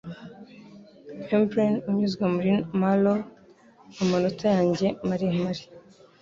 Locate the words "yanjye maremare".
4.55-5.63